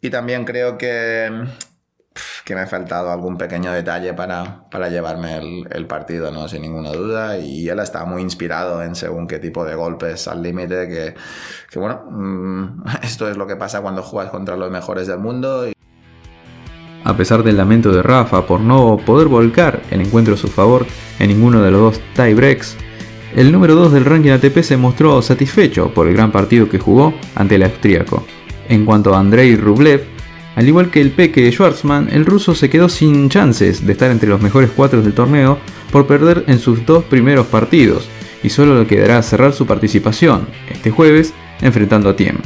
y 0.00 0.10
también 0.10 0.44
creo 0.44 0.76
que 0.78 1.46
que 2.44 2.54
me 2.54 2.62
ha 2.62 2.66
faltado 2.66 3.10
algún 3.10 3.36
pequeño 3.36 3.72
detalle 3.72 4.14
para, 4.14 4.68
para 4.70 4.88
llevarme 4.88 5.36
el, 5.70 5.86
partido, 5.86 6.30
¿no? 6.30 6.48
Sin 6.48 6.62
ninguna 6.62 6.92
duda. 6.92 7.38
Y 7.38 7.68
él 7.68 7.78
está 7.78 8.04
muy 8.04 8.22
inspirado 8.22 8.82
en 8.82 8.94
según 8.94 9.26
qué 9.26 9.38
tipo 9.38 9.64
de 9.64 9.74
golpes 9.74 10.28
al 10.28 10.42
límite, 10.42 10.88
que, 10.88 11.14
que, 11.70 11.78
bueno, 11.78 12.04
mm, 12.10 12.84
esto 13.02 13.28
es 13.28 13.36
lo 13.36 13.46
que 13.46 13.56
pasa 13.56 13.80
cuando 13.80 14.02
juegas 14.02 14.30
contra 14.30 14.56
los 14.56 14.70
mejores 14.70 15.06
del 15.06 15.18
mundo. 15.18 15.66
A 17.04 17.16
pesar 17.16 17.44
del 17.44 17.56
lamento 17.56 17.92
de 17.92 18.02
Rafa 18.02 18.46
por 18.46 18.60
no 18.60 18.96
poder 18.96 19.28
volcar 19.28 19.80
el 19.90 20.00
encuentro 20.00 20.34
a 20.34 20.36
su 20.36 20.48
favor 20.48 20.86
en 21.20 21.28
ninguno 21.28 21.62
de 21.62 21.70
los 21.70 21.80
dos 21.80 22.00
tiebreaks, 22.14 22.76
el 23.36 23.52
número 23.52 23.74
2 23.74 23.92
del 23.92 24.06
ranking 24.06 24.30
ATP 24.30 24.62
se 24.62 24.78
mostró 24.78 25.20
satisfecho 25.20 25.92
por 25.92 26.08
el 26.08 26.14
gran 26.14 26.32
partido 26.32 26.70
que 26.70 26.78
jugó 26.78 27.12
ante 27.34 27.56
el 27.56 27.64
austríaco. 27.64 28.24
En 28.66 28.86
cuanto 28.86 29.14
a 29.14 29.18
Andrei 29.18 29.56
Rublev, 29.56 30.15
al 30.56 30.66
igual 30.66 30.90
que 30.90 31.02
el 31.02 31.10
peque 31.10 31.42
de 31.42 31.52
Schwartzman, 31.52 32.08
el 32.10 32.24
ruso 32.24 32.54
se 32.54 32.70
quedó 32.70 32.88
sin 32.88 33.28
chances 33.28 33.86
de 33.86 33.92
estar 33.92 34.10
entre 34.10 34.30
los 34.30 34.40
mejores 34.40 34.70
cuatro 34.74 35.02
del 35.02 35.12
torneo 35.12 35.58
por 35.92 36.06
perder 36.06 36.44
en 36.46 36.58
sus 36.58 36.86
dos 36.86 37.04
primeros 37.04 37.46
partidos, 37.46 38.08
y 38.42 38.48
solo 38.48 38.80
le 38.80 38.86
quedará 38.86 39.20
cerrar 39.22 39.52
su 39.52 39.66
participación, 39.66 40.48
este 40.70 40.90
jueves, 40.90 41.34
enfrentando 41.60 42.08
a 42.08 42.16
Tiem. 42.16 42.38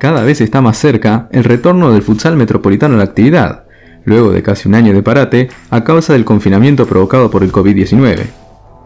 Cada 0.00 0.24
vez 0.24 0.40
está 0.40 0.60
más 0.60 0.76
cerca 0.76 1.28
el 1.30 1.44
retorno 1.44 1.92
del 1.92 2.02
futsal 2.02 2.36
metropolitano 2.36 2.96
a 2.96 2.98
la 2.98 3.04
actividad, 3.04 3.66
luego 4.04 4.32
de 4.32 4.42
casi 4.42 4.68
un 4.68 4.74
año 4.74 4.92
de 4.92 5.02
parate 5.02 5.48
a 5.70 5.84
causa 5.84 6.12
del 6.12 6.24
confinamiento 6.24 6.86
provocado 6.86 7.30
por 7.30 7.44
el 7.44 7.52
COVID-19. 7.52 8.26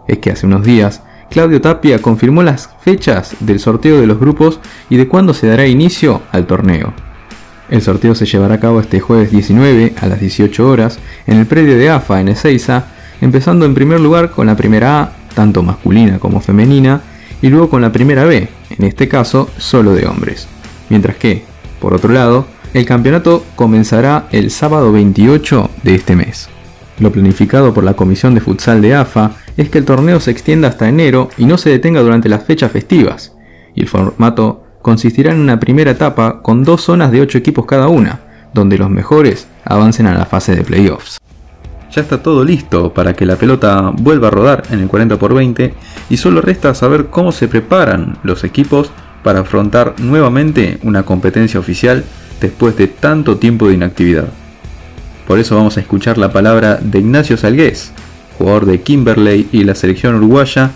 Es 0.07 0.19
que 0.19 0.31
hace 0.31 0.47
unos 0.47 0.62
días, 0.62 1.02
Claudio 1.30 1.61
Tapia 1.61 2.00
confirmó 2.00 2.42
las 2.42 2.70
fechas 2.80 3.37
del 3.40 3.61
sorteo 3.61 4.00
de 4.00 4.06
los 4.06 4.18
grupos 4.18 4.61
y 4.88 4.97
de 4.97 5.08
cuándo 5.08 5.35
se 5.35 5.47
dará 5.47 5.66
inicio 5.66 6.23
al 6.32 6.47
torneo. 6.47 6.92
El 7.68 7.82
sorteo 7.82 8.14
se 8.14 8.25
llevará 8.25 8.54
a 8.54 8.61
cabo 8.61 8.80
este 8.80 8.99
jueves 8.99 9.30
19 9.30 9.94
a 10.00 10.06
las 10.06 10.20
18 10.20 10.66
horas 10.66 10.99
en 11.26 11.38
el 11.38 11.47
predio 11.47 11.76
de 11.76 11.90
AFA 11.90 12.20
en 12.20 12.28
Ezeiza, 12.28 12.87
empezando 13.20 13.66
en 13.66 13.75
primer 13.75 14.00
lugar 14.00 14.30
con 14.30 14.47
la 14.47 14.56
primera 14.56 15.02
A, 15.02 15.12
tanto 15.35 15.62
masculina 15.62 16.18
como 16.18 16.40
femenina, 16.40 17.02
y 17.42 17.49
luego 17.49 17.68
con 17.68 17.82
la 17.82 17.92
primera 17.92 18.25
B, 18.25 18.49
en 18.70 18.85
este 18.85 19.06
caso 19.06 19.50
solo 19.58 19.92
de 19.92 20.06
hombres. 20.06 20.49
Mientras 20.88 21.16
que, 21.16 21.44
por 21.78 21.92
otro 21.92 22.12
lado, 22.12 22.47
el 22.73 22.87
campeonato 22.87 23.44
comenzará 23.54 24.28
el 24.32 24.50
sábado 24.50 24.90
28 24.92 25.70
de 25.82 25.94
este 25.94 26.16
mes. 26.16 26.49
Lo 26.99 27.12
planificado 27.12 27.73
por 27.75 27.85
la 27.85 27.94
Comisión 27.94 28.35
de 28.35 28.40
Futsal 28.40 28.80
de 28.80 28.94
AFA 28.94 29.32
es 29.62 29.71
que 29.71 29.79
el 29.79 29.85
torneo 29.85 30.21
se 30.21 30.31
extienda 30.31 30.69
hasta 30.69 30.88
enero 30.88 31.29
y 31.37 31.45
no 31.45 31.59
se 31.59 31.71
detenga 31.71 32.00
durante 32.00 32.29
las 32.29 32.45
fechas 32.45 32.71
festivas, 32.73 33.37
y 33.75 33.81
el 33.83 33.88
formato 33.88 34.65
consistirá 34.83 35.33
en 35.33 35.41
una 35.41 35.61
primera 35.61 35.91
etapa 35.91 36.41
con 36.43 36.65
dos 36.65 36.83
zonas 36.83 37.11
de 37.11 37.21
8 37.21 37.38
equipos 37.38 37.67
cada 37.67 37.88
una, 37.88 38.21
donde 38.55 38.79
los 38.79 38.88
mejores 38.88 39.49
avancen 39.65 40.07
a 40.07 40.15
la 40.17 40.27
fase 40.27 40.55
de 40.55 40.62
playoffs. 40.62 41.19
Ya 41.91 42.03
está 42.03 42.23
todo 42.23 42.45
listo 42.45 42.95
para 42.95 43.15
que 43.15 43.27
la 43.27 43.37
pelota 43.37 43.93
vuelva 43.97 44.29
a 44.29 44.31
rodar 44.31 44.62
en 44.71 44.81
el 44.81 44.88
40x20 44.88 45.73
y 46.09 46.17
solo 46.17 46.41
resta 46.41 46.75
saber 46.75 47.07
cómo 47.07 47.33
se 47.33 47.49
preparan 47.49 48.19
los 48.23 48.45
equipos 48.45 48.93
para 49.25 49.41
afrontar 49.41 49.95
nuevamente 49.99 50.79
una 50.83 51.03
competencia 51.03 51.59
oficial 51.59 52.05
después 52.41 52.77
de 52.77 52.87
tanto 52.87 53.38
tiempo 53.38 53.67
de 53.67 53.75
inactividad. 53.75 54.29
Por 55.27 55.38
eso 55.38 55.57
vamos 55.57 55.77
a 55.77 55.81
escuchar 55.81 56.17
la 56.17 56.33
palabra 56.33 56.77
de 56.77 57.00
Ignacio 57.00 57.37
Salgués, 57.37 57.93
jugador 58.38 58.66
de 58.66 58.80
Kimberley 58.80 59.49
y 59.52 59.64
la 59.64 59.75
selección 59.75 60.14
uruguaya, 60.14 60.71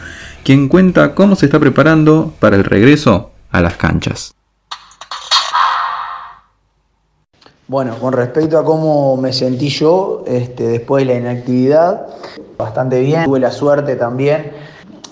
quien 0.45 0.69
cuenta 0.69 1.14
cómo 1.14 1.37
se 1.37 1.47
está 1.47 1.61
preparando 1.61 2.33
para 2.40 2.57
el 2.57 2.64
regreso 2.64 3.31
a 3.50 3.62
las 3.62 3.76
canchas. 3.76 4.35
Bueno, 7.69 7.97
con 7.99 8.12
respecto 8.12 8.59
a 8.59 8.64
cómo 8.64 9.16
me 9.16 9.33
sentí 9.33 9.69
yo 9.69 10.25
este, 10.26 10.64
después 10.64 11.07
de 11.07 11.14
la 11.14 11.19
inactividad, 11.19 12.07
bastante 12.59 13.00
bien. 13.00 13.25
Tuve 13.25 13.40
la 13.40 13.50
suerte 13.50 13.97
también 13.97 14.52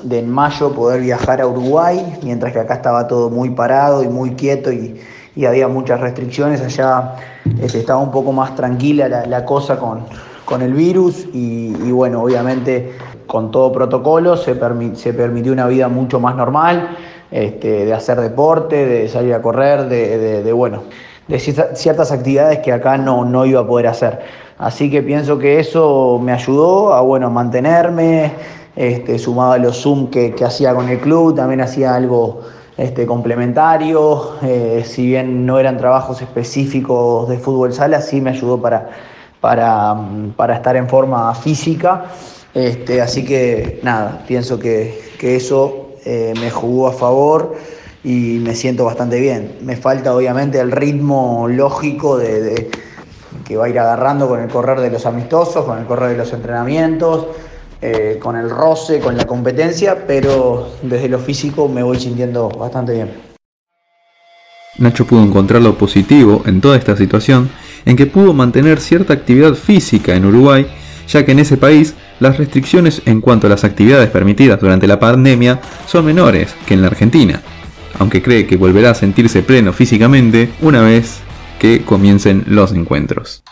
de 0.02 0.18
en 0.18 0.30
mayo 0.30 0.72
poder 0.72 1.00
viajar 1.00 1.40
a 1.40 1.46
Uruguay, 1.46 2.18
mientras 2.22 2.52
que 2.52 2.58
acá 2.58 2.74
estaba 2.74 3.06
todo 3.06 3.30
muy 3.30 3.50
parado 3.50 4.02
y 4.02 4.08
muy 4.08 4.34
quieto 4.34 4.72
y, 4.72 5.00
había 5.46 5.68
muchas 5.68 6.00
restricciones. 6.00 6.60
Allá 6.60 7.14
este, 7.62 7.78
estaba 7.78 7.98
un 8.00 8.10
poco 8.10 8.30
más 8.30 8.54
tranquila 8.54 9.08
la, 9.08 9.44
cosa 9.46 9.78
con, 9.78 10.04
con, 10.50 10.62
el 10.62 10.72
virus 10.72 11.26
y, 11.32 11.90
bueno, 11.92 12.22
obviamente 12.22 12.92
con 13.26 13.50
todo 13.50 13.70
protocolo 13.70 14.36
se, 14.36 14.58
se 14.94 15.12
permitió 15.14 15.52
una 15.52 15.66
vida 15.68 15.88
mucho 15.88 16.18
más 16.18 16.34
normal, 16.34 16.96
este, 17.30 17.84
de 17.84 17.94
hacer 17.94 18.20
deporte, 18.20 18.84
de 18.84 19.08
salir 19.08 19.34
a 19.34 19.40
correr, 19.40 19.88
de 19.88 20.52
bueno 20.52 20.82
de 21.30 21.38
ciertas 21.38 22.10
actividades 22.10 22.58
que 22.58 22.72
acá 22.72 22.98
no, 22.98 23.24
no 23.24 23.46
iba 23.46 23.60
a 23.60 23.66
poder 23.66 23.86
hacer. 23.86 24.18
Así 24.58 24.90
que 24.90 25.02
pienso 25.02 25.38
que 25.38 25.60
eso 25.60 26.20
me 26.22 26.32
ayudó 26.32 26.92
a 26.92 27.00
bueno, 27.02 27.30
mantenerme, 27.30 28.32
este, 28.74 29.18
sumado 29.18 29.52
a 29.52 29.58
los 29.58 29.80
Zoom 29.80 30.10
que, 30.10 30.34
hacía 30.44 30.74
con 30.74 30.88
el 30.88 30.98
club, 30.98 31.36
también 31.36 31.60
hacía 31.60 31.94
algo 31.94 32.40
este, 32.76 33.06
complementario, 33.06 34.32
eh, 34.42 34.82
si 34.84 35.06
bien 35.06 35.46
no 35.46 35.58
eran 35.58 35.76
trabajos 35.76 36.20
específicos 36.20 37.28
de 37.28 37.38
fútbol 37.38 37.72
sala, 37.72 38.00
sí 38.00 38.20
me 38.20 38.30
ayudó 38.30 38.60
para, 38.60 38.90
para, 39.40 39.96
estar 40.54 40.76
en 40.76 40.88
forma 40.88 41.34
física. 41.34 42.06
Este, 42.52 43.00
así 43.00 43.24
que 43.24 43.80
nada, 43.82 44.24
pienso 44.26 44.58
que, 44.58 45.10
eso 45.20 45.90
eh, 46.04 46.32
me 46.40 46.50
jugó 46.50 46.88
a 46.88 46.92
favor 46.92 47.54
y 48.02 48.38
me 48.42 48.54
siento 48.54 48.84
bastante 48.84 49.20
bien. 49.20 49.58
Me 49.62 49.76
falta 49.76 50.14
obviamente 50.14 50.58
el 50.58 50.72
ritmo 50.72 51.46
lógico 51.48 52.16
de, 52.16 52.70
que 53.44 53.56
va 53.56 53.66
a 53.66 53.68
ir 53.68 53.78
agarrando 53.78 54.28
con 54.28 54.40
el 54.40 54.48
correr 54.48 54.80
de 54.80 54.90
los 54.90 55.06
amistosos, 55.06 55.64
con 55.64 55.78
el 55.78 55.84
correr 55.84 56.10
de 56.10 56.16
los 56.16 56.32
entrenamientos, 56.32 57.26
eh, 57.82 58.18
con 58.20 58.36
el 58.36 58.50
roce, 58.50 59.00
con 59.00 59.16
la 59.16 59.26
competencia, 59.26 60.04
pero 60.06 60.68
desde 60.82 61.08
lo 61.08 61.18
físico 61.18 61.68
me 61.68 61.82
voy 61.82 61.98
sintiendo 61.98 62.48
bastante 62.48 62.92
bien. 62.92 63.29
Nacho 64.78 65.06
pudo 65.06 65.22
encontrar 65.22 65.62
lo 65.62 65.76
positivo 65.76 66.42
en 66.46 66.60
toda 66.60 66.76
esta 66.76 66.96
situación 66.96 67.50
en 67.84 67.96
que 67.96 68.06
pudo 68.06 68.34
mantener 68.34 68.80
cierta 68.80 69.12
actividad 69.12 69.54
física 69.54 70.14
en 70.14 70.26
Uruguay, 70.26 70.66
ya 71.08 71.24
que 71.24 71.32
en 71.32 71.38
ese 71.38 71.56
país 71.56 71.94
las 72.20 72.38
restricciones 72.38 73.02
en 73.06 73.20
cuanto 73.20 73.46
a 73.46 73.50
las 73.50 73.64
actividades 73.64 74.10
permitidas 74.10 74.60
durante 74.60 74.86
la 74.86 75.00
pandemia 75.00 75.60
son 75.86 76.04
menores 76.04 76.54
que 76.66 76.74
en 76.74 76.82
la 76.82 76.88
Argentina 76.88 77.42
aunque 78.00 78.22
cree 78.22 78.46
que 78.46 78.56
volverá 78.56 78.90
a 78.90 78.94
sentirse 78.94 79.42
pleno 79.42 79.72
físicamente 79.72 80.50
una 80.62 80.82
vez 80.82 81.20
que 81.58 81.82
comiencen 81.82 82.44
los 82.46 82.72
encuentros. 82.72 83.42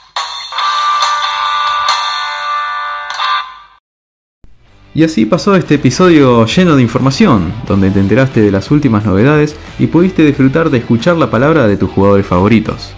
Y 4.99 5.05
así 5.05 5.27
pasó 5.27 5.55
este 5.55 5.77
episodio 5.77 6.45
lleno 6.45 6.75
de 6.75 6.83
información, 6.83 7.53
donde 7.69 7.89
te 7.89 8.01
enteraste 8.01 8.41
de 8.41 8.51
las 8.51 8.73
últimas 8.73 9.05
novedades 9.05 9.55
y 9.79 9.87
pudiste 9.87 10.25
disfrutar 10.25 10.71
de 10.71 10.79
escuchar 10.79 11.17
la 11.17 11.31
palabra 11.31 11.69
de 11.69 11.77
tus 11.77 11.89
jugadores 11.89 12.27
favoritos. 12.27 12.91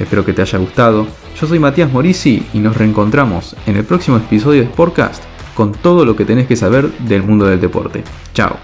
Espero 0.00 0.24
que 0.24 0.32
te 0.32 0.42
haya 0.42 0.58
gustado. 0.58 1.06
Yo 1.40 1.46
soy 1.46 1.60
Matías 1.60 1.92
Morisi 1.92 2.44
y 2.52 2.58
nos 2.58 2.76
reencontramos 2.76 3.54
en 3.66 3.76
el 3.76 3.84
próximo 3.84 4.16
episodio 4.16 4.62
de 4.62 4.66
Sportcast 4.66 5.22
con 5.54 5.70
todo 5.70 6.04
lo 6.04 6.16
que 6.16 6.24
tenés 6.24 6.48
que 6.48 6.56
saber 6.56 6.90
del 7.06 7.22
mundo 7.22 7.46
del 7.46 7.60
deporte. 7.60 8.02
Chao. 8.34 8.56